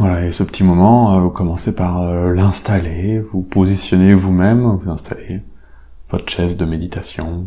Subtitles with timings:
[0.00, 4.88] Voilà, et ce petit moment, euh, vous commencez par euh, l'installer, vous positionnez vous-même, vous
[4.88, 5.42] installez
[6.08, 7.44] votre chaise de méditation,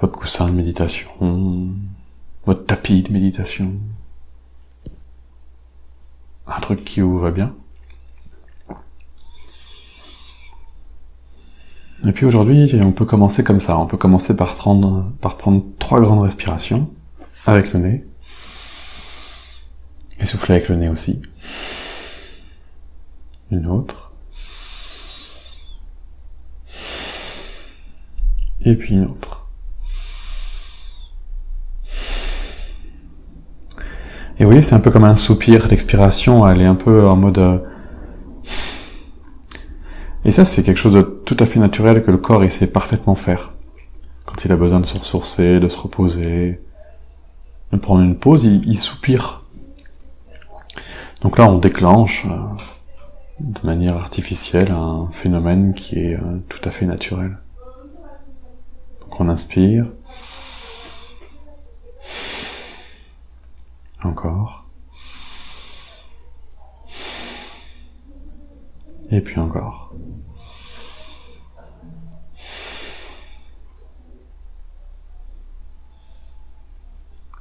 [0.00, 1.08] votre coussin de méditation,
[2.46, 3.72] votre tapis de méditation,
[6.46, 7.52] un truc qui vous va bien.
[12.06, 13.76] Et puis aujourd'hui, on peut commencer comme ça.
[13.76, 16.88] On peut commencer par prendre, par prendre trois grandes respirations
[17.44, 18.07] avec le nez.
[20.20, 21.22] Et souffler avec le nez aussi.
[23.50, 24.12] Une autre.
[28.62, 29.46] Et puis une autre.
[34.38, 37.16] Et vous voyez, c'est un peu comme un soupir, l'expiration, elle est un peu en
[37.16, 37.38] mode...
[37.38, 37.58] euh,
[40.24, 42.68] Et ça, c'est quelque chose de tout à fait naturel que le corps, il sait
[42.68, 43.54] parfaitement faire.
[44.26, 46.60] Quand il a besoin de se ressourcer, de se reposer,
[47.72, 49.44] de prendre une pause, il, il soupire.
[51.22, 52.38] Donc là, on déclenche euh,
[53.40, 57.38] de manière artificielle un phénomène qui est euh, tout à fait naturel.
[59.00, 59.86] Donc on inspire.
[64.04, 64.66] Encore.
[69.10, 69.92] Et puis encore.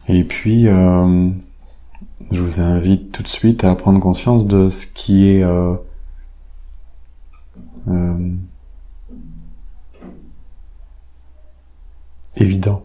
[0.10, 1.30] Et puis, euh,
[2.32, 5.76] je vous invite tout de suite à prendre conscience de ce qui est euh,
[7.88, 8.32] euh,
[12.36, 12.84] évident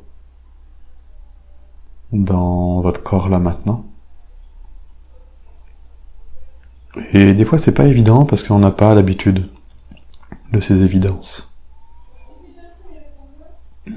[2.12, 3.84] dans votre corps là maintenant.
[7.12, 9.48] Et des fois c'est pas évident parce qu'on n'a pas l'habitude
[10.52, 11.56] de ces évidences.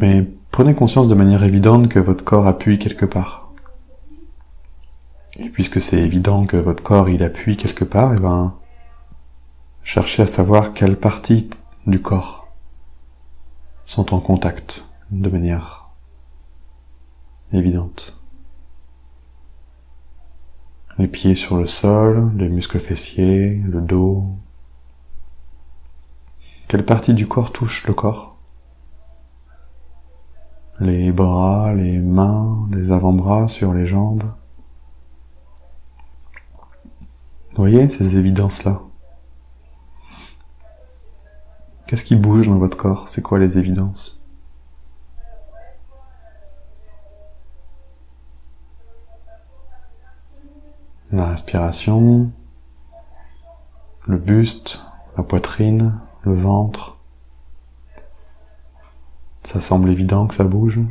[0.02, 3.45] Mais prenez conscience de manière évidente que votre corps appuie quelque part.
[5.38, 8.56] Et puisque c'est évident que votre corps il appuie quelque part, et ben
[9.84, 11.50] cherchez à savoir quelles parties
[11.88, 12.48] du corps
[13.86, 15.90] sont en contact de manière
[17.52, 18.20] évidente.
[20.98, 24.26] Les pieds sur le sol, les muscles fessiers, le dos.
[26.70, 28.38] Quelle partie du corps touche le corps?
[30.80, 34.24] Les bras, les mains, les avant-bras sur les jambes.
[37.56, 38.82] Vous voyez ces évidences-là?
[41.88, 43.08] Qu'est-ce qui bouge dans votre corps?
[43.08, 44.22] C'est quoi les évidences?
[51.14, 52.30] La respiration,
[54.06, 54.82] le buste,
[55.16, 56.98] la poitrine, le ventre.
[59.44, 60.82] Ça semble évident que ça bouge?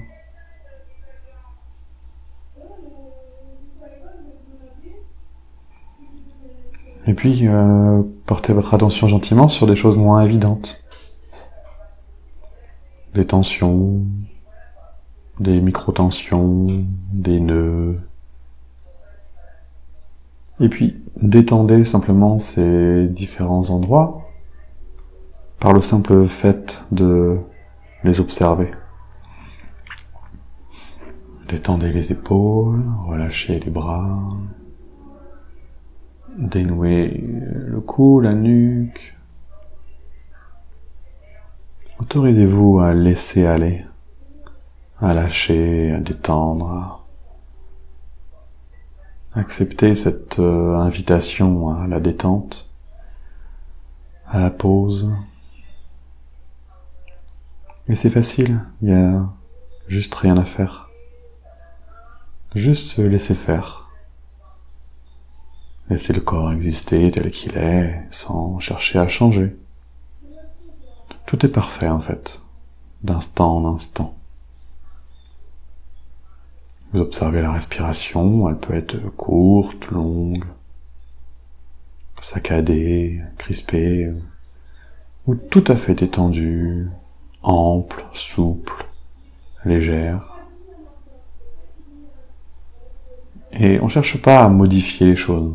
[7.07, 10.83] Et puis, euh, portez votre attention gentiment sur des choses moins évidentes.
[13.15, 14.01] Des tensions,
[15.39, 18.01] des micro-tensions, des nœuds.
[20.61, 24.23] Et puis, détendez simplement ces différents endroits
[25.61, 27.39] par le simple fait de
[28.03, 28.71] les observer.
[31.49, 34.19] Détendez les épaules, relâchez les bras,
[36.37, 39.17] dénouez le cou, la nuque.
[41.99, 43.85] Autorisez-vous à laisser aller,
[45.01, 47.05] à lâcher, à détendre.
[49.35, 52.71] Acceptez cette euh, invitation à la détente,
[54.27, 55.13] à la pause.
[57.89, 59.29] Et c'est facile, il y a
[59.89, 60.91] juste rien à faire.
[62.55, 63.84] Juste se laisser faire.
[65.91, 69.55] Laisser le corps exister tel qu'il est, sans chercher à changer.
[71.27, 72.41] Tout est parfait en fait,
[73.03, 74.15] d'instant en instant.
[76.93, 80.45] Vous observez la respiration, elle peut être courte, longue,
[82.21, 84.11] saccadée, crispée,
[85.27, 86.89] ou tout à fait détendue,
[87.43, 88.87] ample, souple,
[89.65, 90.39] légère.
[93.53, 95.55] Et on cherche pas à modifier les choses.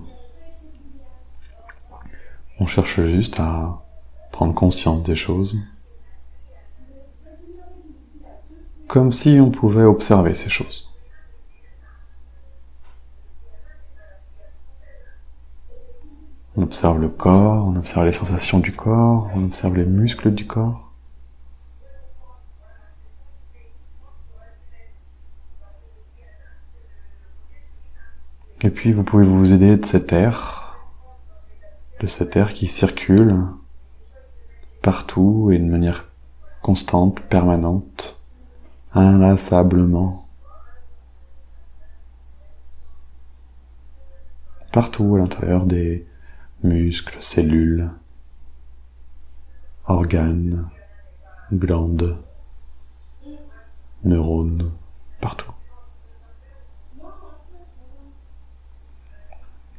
[2.62, 3.82] On cherche juste à
[4.32, 5.58] prendre conscience des choses.
[8.88, 10.94] Comme si on pouvait observer ces choses.
[16.58, 20.46] On observe le corps, on observe les sensations du corps, on observe les muscles du
[20.46, 20.92] corps.
[28.62, 30.59] Et puis vous pouvez vous aider de cet air,
[32.00, 33.36] de cet air qui circule
[34.82, 36.08] partout et de manière
[36.62, 38.22] constante, permanente,
[38.94, 40.28] inlassablement.
[44.72, 46.08] Partout à l'intérieur des
[46.64, 47.90] muscles, cellules,
[49.86, 50.70] organes,
[51.52, 52.22] glandes,
[54.04, 54.72] neurones,
[55.20, 55.52] partout.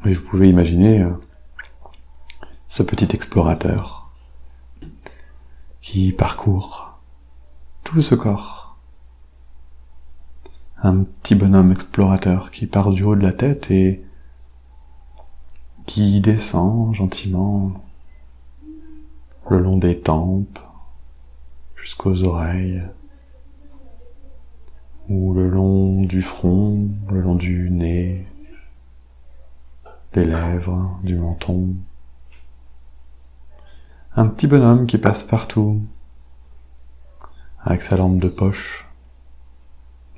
[0.05, 1.13] Et vous pouvez imaginer euh,
[2.83, 4.11] petit explorateur
[5.81, 7.01] qui parcourt
[7.85, 8.79] tout ce corps.
[10.83, 14.03] Un petit bonhomme explorateur qui part du haut de la tête et
[15.87, 17.73] qui descend gentiment
[19.49, 20.61] le long des tempes
[21.77, 22.83] jusqu'aux oreilles
[25.09, 28.27] ou le long du front, le long du nez,
[30.13, 31.75] des lèvres, du menton.
[34.21, 35.81] Un petit bonhomme qui passe partout
[37.63, 38.87] avec sa lampe de poche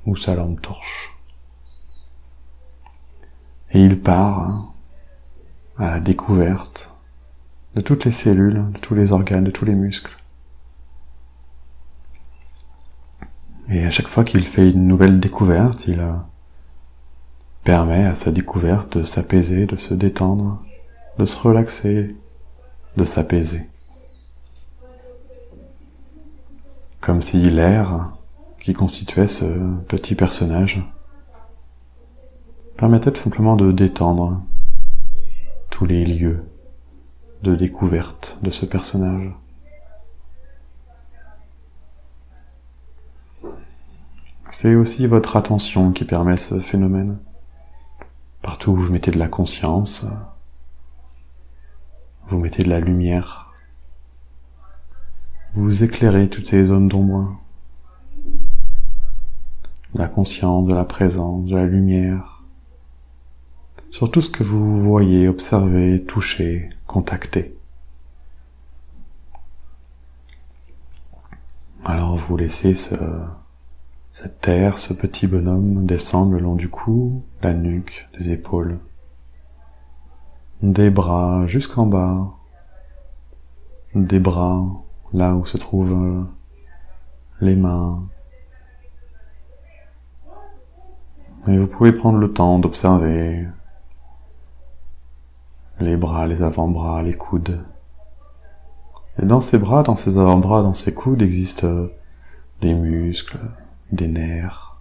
[0.05, 1.17] ou sa lampe torche.
[3.71, 4.73] Et il part
[5.77, 6.91] à la découverte
[7.75, 10.17] de toutes les cellules, de tous les organes, de tous les muscles.
[13.69, 16.11] Et à chaque fois qu'il fait une nouvelle découverte, il euh,
[17.63, 20.61] permet à sa découverte de s'apaiser, de se détendre,
[21.17, 22.17] de se relaxer,
[22.97, 23.69] de s'apaiser.
[27.03, 28.13] Comme si l'air
[28.61, 29.43] qui constituait ce
[29.89, 30.81] petit personnage
[32.77, 34.41] permettait tout simplement de détendre
[35.69, 36.45] tous les lieux
[37.41, 39.33] de découverte de ce personnage.
[44.49, 47.17] C'est aussi votre attention qui permet ce phénomène.
[48.41, 50.05] Partout où vous mettez de la conscience,
[52.29, 53.52] vous mettez de la lumière,
[55.55, 57.37] vous éclairez toutes ces zones d'ombre.
[59.93, 62.43] La conscience, de la présence, de la lumière,
[63.91, 67.55] sur tout ce que vous voyez, observez, touchez, contactez.
[71.85, 72.95] Alors vous laissez ce,
[74.11, 78.79] cette terre, ce petit bonhomme descendre le long du cou, la nuque, les épaules,
[80.63, 82.33] des bras jusqu'en bas,
[83.93, 86.23] des bras là où se trouvent euh,
[87.41, 88.03] les mains.
[91.47, 93.47] Et vous pouvez prendre le temps d'observer
[95.79, 97.63] les bras, les avant-bras, les coudes.
[99.21, 101.87] Et dans ces bras, dans ces avant-bras, dans ces coudes existent
[102.61, 103.39] des muscles,
[103.91, 104.77] des nerfs,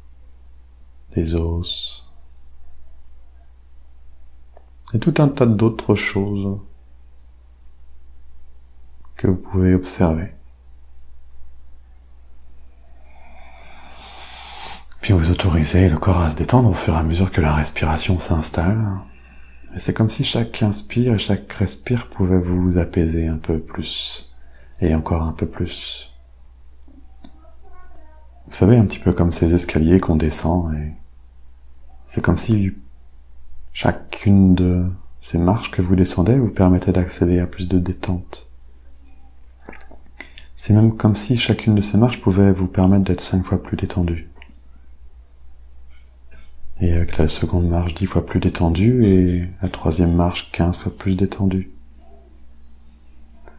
[1.14, 2.08] des os,
[4.94, 6.58] et tout un tas d'autres choses
[9.22, 10.30] que vous pouvez observer.
[15.00, 17.54] Puis vous autorisez le corps à se détendre au fur et à mesure que la
[17.54, 18.84] respiration s'installe.
[19.76, 24.34] Et c'est comme si chaque inspire et chaque respire pouvait vous apaiser un peu plus,
[24.80, 26.12] et encore un peu plus.
[28.48, 30.92] Vous savez, un petit peu comme ces escaliers qu'on descend, et
[32.06, 32.72] c'est comme si
[33.72, 34.84] chacune de
[35.20, 38.51] ces marches que vous descendez vous permettait d'accéder à plus de détente.
[40.64, 43.76] C'est même comme si chacune de ces marches pouvait vous permettre d'être cinq fois plus
[43.76, 44.30] détendu.
[46.80, 50.96] Et avec la seconde marche dix fois plus détendue et la troisième marche quinze fois
[50.96, 51.72] plus détendue.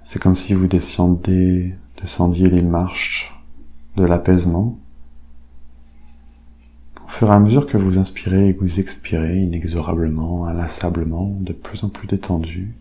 [0.06, 3.38] C'est comme si vous descendiez, descendiez les marches
[3.98, 4.80] de l'apaisement.
[7.06, 11.52] Au fur et à mesure que vous inspirez et que vous expirez inexorablement, inlassablement, de
[11.52, 12.74] plus en plus détendu,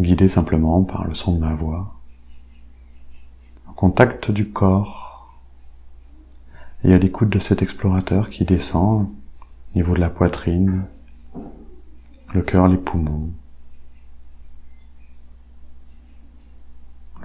[0.00, 1.93] guidé simplement par le son de ma voix,
[3.74, 5.40] contact du corps,
[6.84, 9.08] et à l'écoute de cet explorateur qui descend
[9.74, 10.84] niveau de la poitrine,
[12.32, 13.32] le cœur, les poumons,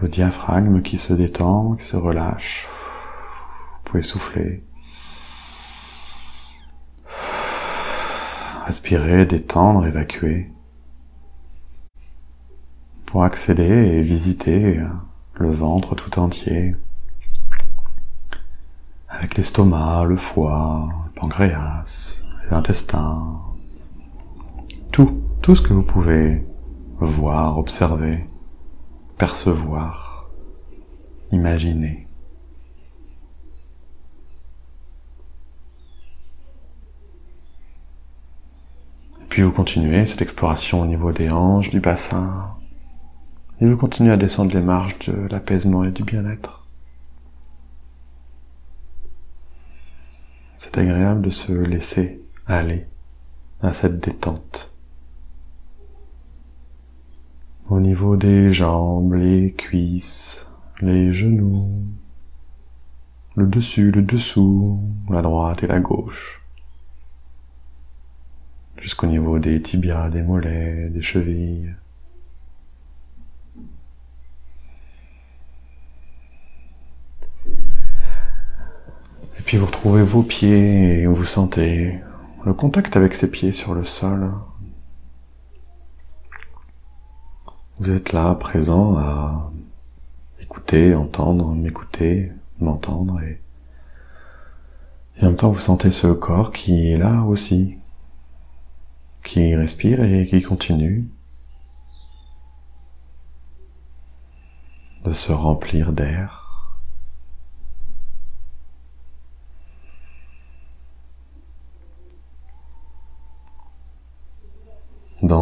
[0.01, 2.67] le diaphragme qui se détend, qui se relâche.
[2.67, 4.63] Vous pouvez souffler.
[8.65, 10.51] Respirer, détendre, évacuer.
[13.05, 14.79] Pour accéder et visiter
[15.39, 16.75] le ventre tout entier.
[19.07, 23.41] Avec l'estomac, le foie, le pancréas, intestins,
[24.91, 26.45] tout, tout ce que vous pouvez
[26.99, 28.29] voir, observer,
[29.17, 30.29] percevoir,
[31.31, 32.05] imaginer.
[39.29, 42.58] puis vous continuez cette exploration au niveau des hanches, du bassin,
[43.61, 46.65] et vous continuez à descendre les marches de l'apaisement et du bien-être.
[50.55, 52.85] C'est agréable de se laisser aller
[53.61, 54.71] à cette détente.
[57.69, 60.49] Au niveau des jambes, les cuisses,
[60.81, 61.83] les genoux,
[63.35, 66.41] le dessus, le dessous, la droite et la gauche.
[68.77, 71.75] Jusqu'au niveau des tibias, des mollets, des chevilles.
[79.49, 81.99] Puis vous retrouvez vos pieds et vous sentez
[82.45, 84.31] le contact avec ces pieds sur le sol.
[87.79, 89.51] Vous êtes là, présent à
[90.39, 93.41] écouter, entendre, m'écouter, m'entendre et,
[95.17, 97.79] et en même temps vous sentez ce corps qui est là aussi,
[99.23, 101.09] qui respire et qui continue
[105.05, 106.48] de se remplir d'air.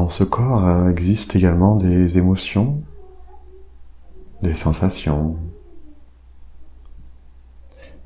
[0.08, 2.82] Dans ce corps euh, existent également des émotions,
[4.42, 5.36] des sensations,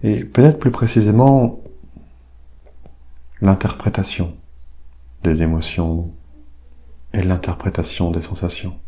[0.01, 1.59] et peut-être plus précisément
[3.39, 4.35] l'interprétation
[5.23, 6.11] des émotions
[7.13, 8.79] et l'interprétation des sensations.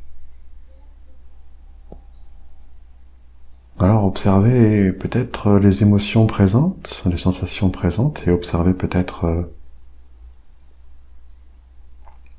[3.77, 9.43] Alors observez peut-être les émotions présentes, les sensations présentes, et observez peut-être euh,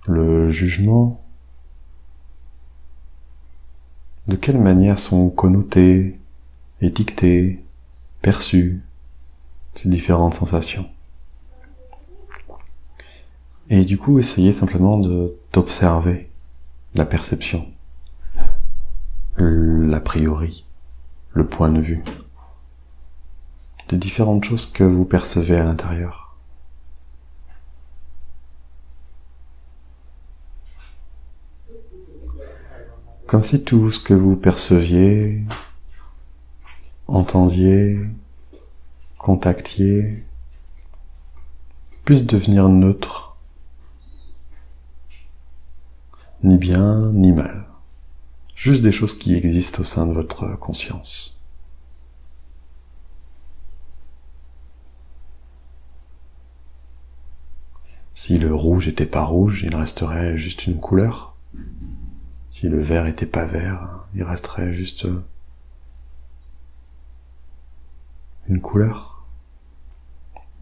[0.06, 1.23] le jugement.
[4.26, 6.18] De quelle manière sont connotés,
[6.80, 7.62] étiquetés,
[8.23, 8.82] perçues
[9.75, 10.88] ces différentes sensations?
[13.70, 16.30] Et du coup, essayez simplement de d'observer
[16.94, 17.66] la perception,
[19.37, 20.66] l'a priori,
[21.32, 22.04] le point de vue,
[23.90, 26.23] les différentes choses que vous percevez à l'intérieur.
[33.34, 35.42] Comme si tout ce que vous perceviez,
[37.08, 37.98] entendiez,
[39.18, 40.22] contactiez,
[42.04, 43.36] puisse devenir neutre,
[46.44, 47.66] ni bien ni mal,
[48.54, 51.42] juste des choses qui existent au sein de votre conscience.
[58.14, 61.33] Si le rouge n'était pas rouge, il resterait juste une couleur.
[62.64, 65.06] Si le vert était pas vert, il resterait juste
[68.49, 69.26] une couleur,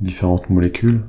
[0.01, 1.07] différentes molécules.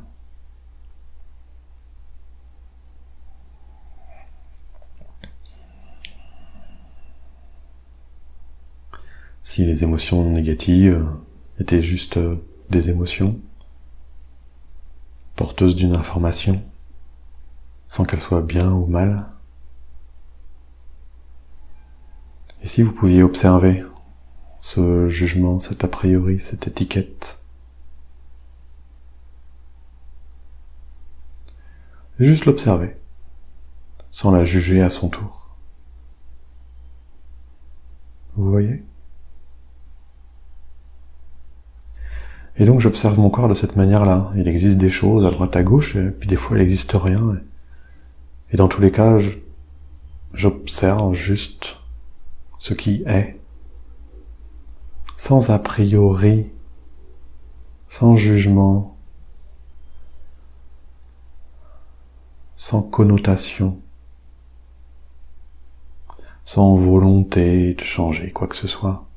[9.42, 11.10] Si les émotions négatives
[11.58, 12.20] étaient juste
[12.70, 13.40] des émotions,
[15.36, 16.64] porteuses d'une information,
[17.88, 19.33] sans qu'elles soient bien ou mal,
[22.63, 23.84] Et si vous pouviez observer
[24.62, 27.38] ce jugement, cet a priori, cette étiquette,
[32.20, 32.96] et juste l'observer,
[34.12, 35.58] sans la juger à son tour.
[38.36, 38.84] Vous voyez?
[42.55, 44.32] Et donc j'observe mon corps de cette manière-là.
[44.36, 47.41] Il existe des choses à droite à gauche, et puis des fois il n'existe rien.
[48.51, 49.17] Et dans tous les cas,
[50.34, 51.83] j'observe juste
[52.63, 53.38] ce qui est,
[55.17, 56.50] sans a priori,
[57.89, 58.96] sans jugement,
[62.55, 63.82] sans connotation,
[66.46, 69.10] sans volonté de changer quoi que ce soit.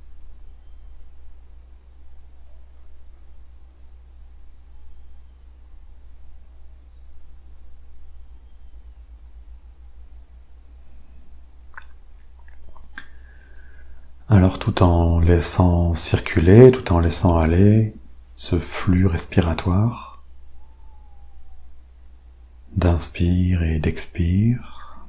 [14.29, 17.95] Alors tout en laissant circuler, tout en laissant aller
[18.35, 20.25] ce flux respiratoire
[22.77, 25.07] d'inspire et d'expire,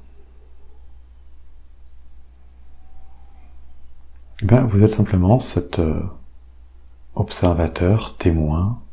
[4.44, 6.00] ben, vous êtes simplement cet euh,
[7.16, 8.84] observateur, témoin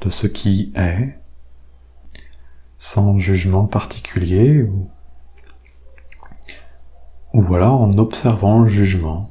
[0.00, 1.16] de ce qui est,
[2.78, 4.90] sans jugement particulier ou
[7.32, 9.30] ou alors en observant le jugement.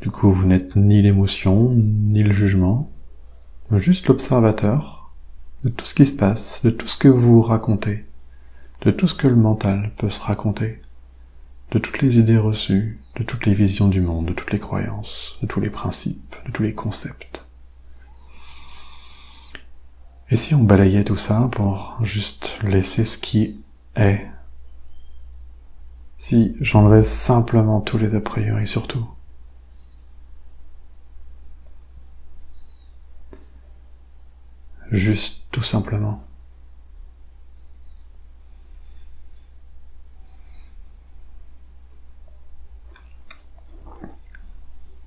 [0.00, 2.90] Du coup, vous n'êtes ni l'émotion, ni le jugement,
[3.72, 5.12] juste l'observateur
[5.62, 8.06] de tout ce qui se passe, de tout ce que vous racontez,
[8.82, 10.80] de tout ce que le mental peut se raconter,
[11.72, 15.38] de toutes les idées reçues, de toutes les visions du monde, de toutes les croyances,
[15.42, 17.44] de tous les principes, de tous les concepts.
[20.30, 23.60] Et si on balayait tout ça pour juste laisser ce qui
[23.96, 24.24] est
[26.20, 29.04] Si j'enlevais simplement tous les a priori surtout
[34.92, 36.22] Juste tout simplement.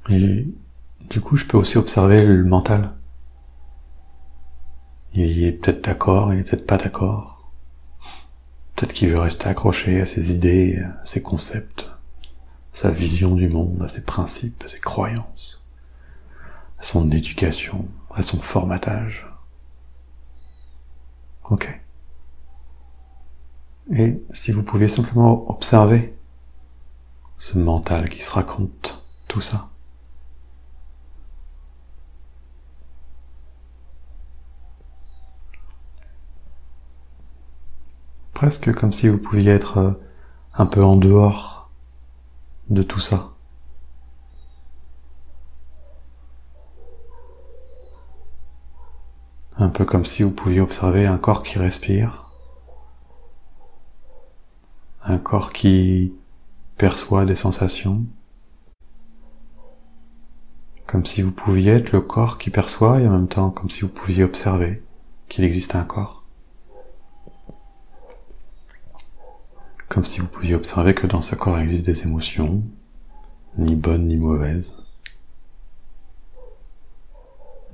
[0.10, 0.48] Et
[1.10, 2.94] du coup, je peux aussi observer le mental.
[5.14, 7.33] Il est peut-être d'accord, il est peut-être pas d'accord.
[8.84, 11.90] Peut-être qu'il veut rester accroché à ses idées, à ses concepts,
[12.74, 15.66] sa vision du monde, à ses principes, à ses croyances,
[16.80, 19.26] à son éducation, à son formatage.
[21.50, 21.82] Ok.
[23.94, 26.14] Et si vous pouviez simplement observer
[27.38, 29.70] ce mental qui se raconte tout ça.
[38.44, 39.92] Presque comme si vous pouviez être euh,
[40.54, 41.72] un peu en dehors
[42.70, 43.32] de tout ça.
[49.56, 52.34] Un peu comme si vous pouviez observer un corps qui respire,
[55.06, 56.14] un corps qui
[56.76, 58.04] perçoit des sensations,
[60.86, 63.84] comme si vous pouviez être le corps qui perçoit et en même temps comme si
[63.84, 64.84] vous pouviez observer
[65.30, 66.23] qu'il existe un corps.
[69.94, 72.64] Comme si vous pouviez observer que dans ce corps existent des émotions,
[73.60, 74.84] ni bonnes ni mauvaises,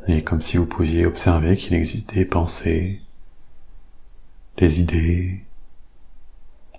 [0.06, 3.02] et comme si vous pouviez observer qu'il existe des pensées,
[4.58, 5.46] des idées,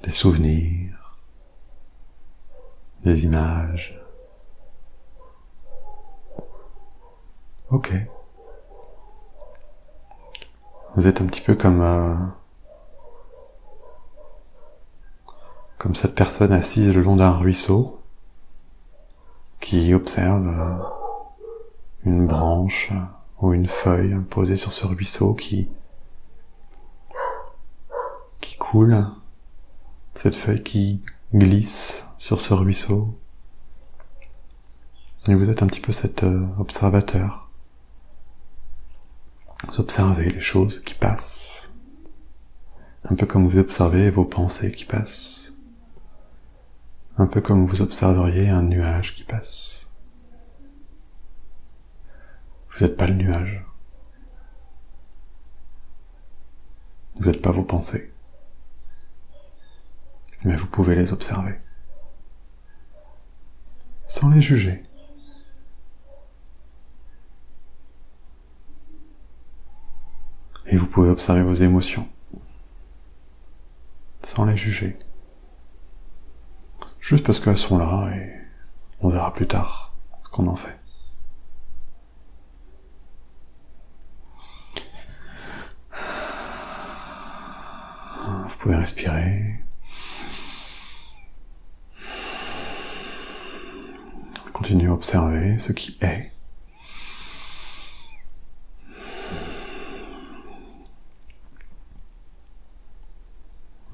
[0.04, 1.16] des souvenirs,
[3.06, 3.98] des images.
[7.70, 7.94] Ok.
[10.96, 12.14] Vous êtes un petit peu comme euh,
[15.80, 18.02] comme cette personne assise le long d'un ruisseau
[19.60, 20.76] qui observe euh,
[22.04, 22.92] une branche
[23.40, 25.70] ou une feuille posée sur ce ruisseau qui
[28.42, 29.06] qui coule,
[30.12, 31.00] cette feuille qui
[31.34, 33.18] glisse sur ce ruisseau.
[35.28, 37.48] Et vous êtes un petit peu cet euh, observateur.
[39.66, 41.72] Vous observez les choses qui passent.
[43.04, 45.39] Un peu comme vous observez vos pensées qui passent.
[47.18, 49.86] Un peu comme vous observeriez un nuage qui passe.
[52.70, 53.64] Vous n'êtes pas le nuage.
[57.16, 58.12] Vous n'êtes pas vos pensées.
[60.44, 61.60] Mais vous pouvez les observer.
[64.08, 64.82] Sans les juger.
[70.66, 72.08] Et vous pouvez observer vos émotions.
[74.24, 74.96] Sans les juger.
[77.00, 78.30] Juste parce qu'elles sont là et
[79.00, 80.78] on verra plus tard ce qu'on en fait.
[88.26, 89.64] Vous pouvez respirer.
[94.52, 96.30] Continuez à observer ce qui est.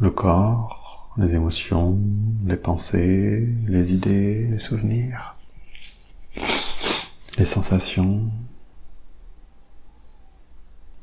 [0.00, 0.75] Le corps,
[1.18, 1.98] les émotions,
[2.44, 5.36] les pensées, les idées, les souvenirs,
[7.38, 8.18] les sensations.
[8.18, 8.30] Vous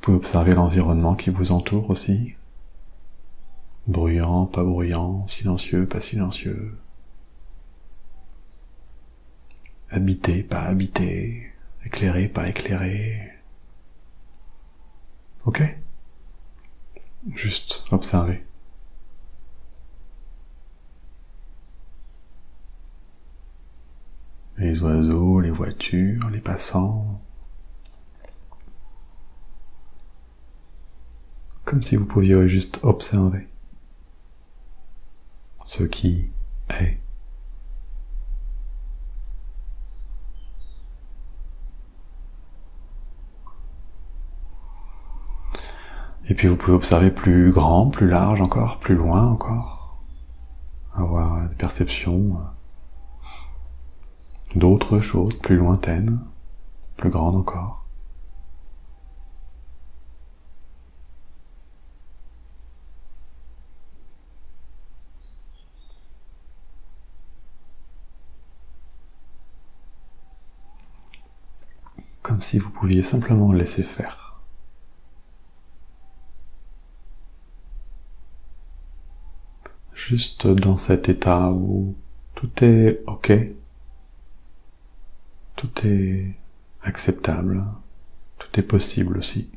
[0.02, 2.36] pouvez observer l'environnement qui vous entoure aussi.
[3.88, 6.78] Bruyant, pas bruyant, silencieux, pas silencieux.
[9.90, 11.54] Habité, pas habité,
[11.86, 13.32] éclairé, pas éclairé.
[15.46, 15.62] Ok?
[17.34, 18.44] Juste observer.
[24.58, 27.22] Les oiseaux, les voitures, les passants.
[31.66, 33.48] Comme si vous pouviez juste observer
[35.66, 36.30] ce qui
[36.70, 37.00] est.
[46.26, 50.02] Et puis vous pouvez observer plus grand, plus large encore, plus loin encore,
[50.94, 52.38] avoir des perceptions
[54.56, 56.20] d'autres choses plus lointaines,
[56.98, 57.86] plus grandes encore.
[72.22, 74.24] Comme si vous pouviez simplement laisser faire.
[80.08, 81.96] juste dans cet état où
[82.36, 83.32] tout est ok,
[85.56, 86.36] tout est
[86.84, 87.64] acceptable,
[88.38, 89.50] tout est possible aussi.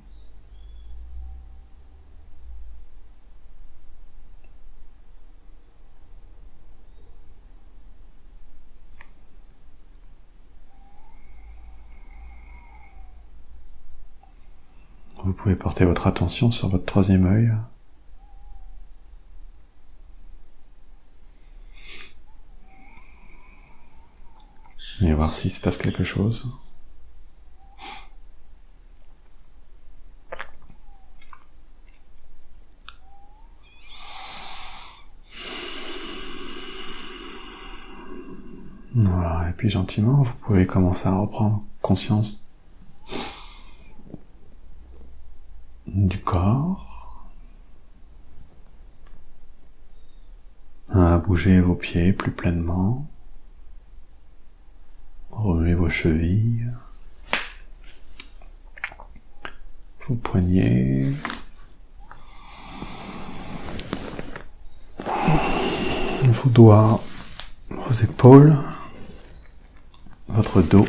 [15.25, 17.53] Vous pouvez porter votre attention sur votre troisième œil.
[25.03, 26.53] Et voir s'il se passe quelque chose.
[38.95, 42.47] Voilà, et puis gentiment, vous pouvez commencer à reprendre conscience
[45.87, 47.27] du corps,
[50.89, 53.07] à bouger vos pieds plus pleinement,
[55.37, 56.67] remuer vos chevilles,
[60.09, 61.13] vos poignets,
[66.25, 67.01] vos doigts,
[67.69, 68.57] vos épaules,
[70.29, 70.87] votre dos.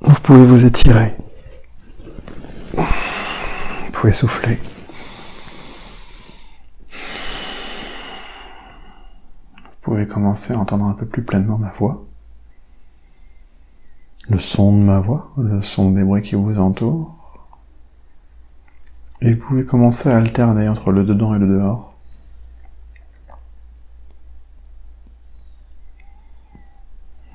[0.00, 1.14] Vous pouvez vous étirer.
[2.74, 2.84] Vous
[3.92, 4.58] pouvez souffler.
[9.88, 12.04] Pouvez commencer à entendre un peu plus pleinement ma voix.
[14.28, 17.46] Le son de ma voix, le son des bruits qui vous entourent.
[19.22, 21.94] Et vous pouvez commencer à alterner entre le dedans et le dehors.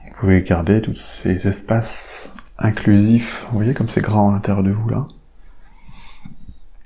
[0.05, 3.47] Vous pouvez garder tous ces espaces inclusifs.
[3.49, 5.07] Vous voyez comme c'est grand à l'intérieur de vous là.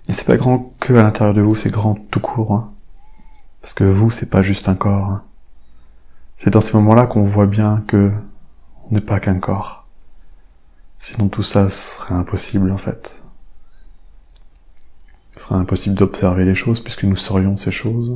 [0.08, 2.54] Et c'est pas grand que à l'intérieur de vous, c'est grand tout court.
[2.54, 2.72] Hein.
[3.62, 5.12] Parce que vous, c'est pas juste un corps.
[5.12, 5.24] Hein.
[6.38, 8.12] C'est dans ces moments-là qu'on voit bien que
[8.90, 9.88] on n'est pas qu'un corps.
[11.00, 13.20] Sinon tout ça serait impossible en fait.
[15.34, 18.16] Ce serait impossible d'observer les choses puisque nous serions ces choses.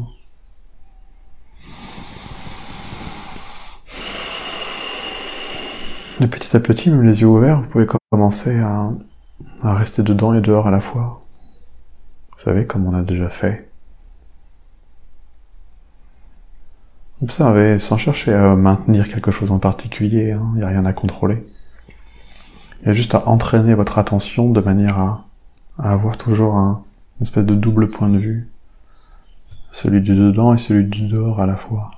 [6.20, 8.92] Et petit à petit, même les yeux ouverts, vous pouvez commencer à,
[9.64, 11.26] à rester dedans et dehors à la fois.
[12.34, 13.71] Vous savez, comme on a déjà fait.
[17.22, 21.46] Observez, sans chercher à maintenir quelque chose en particulier, il n'y a rien à contrôler.
[22.82, 25.26] Il y a juste à entraîner votre attention de manière à,
[25.78, 26.84] avoir toujours un,
[27.20, 28.50] une espèce de double point de vue.
[29.72, 31.92] Celui du dedans et celui du dehors à la fois.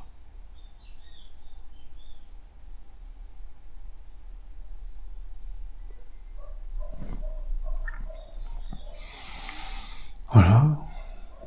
[10.34, 10.78] Voilà.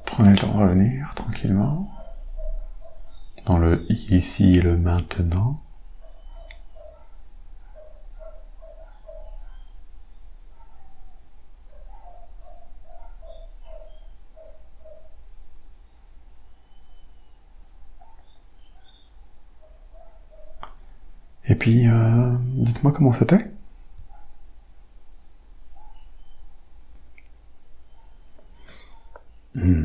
[0.07, 1.96] Prenez le temps de revenir tranquillement.
[3.89, 5.61] Ici et le maintenant.
[21.49, 23.51] Et puis, euh, dites-moi comment c'était
[29.55, 29.85] Hmm.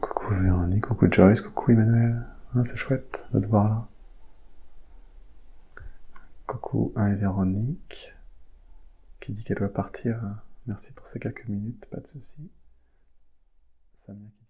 [0.00, 2.22] Coucou Véronique, coucou Joyce, coucou Emmanuel.
[2.54, 3.88] Ah, c'est chouette de te voir là.
[6.46, 8.12] Coucou à Véronique
[9.20, 10.20] qui dit qu'elle doit partir.
[10.66, 12.50] Merci pour ces quelques minutes, pas de soucis.
[13.94, 14.41] Samia.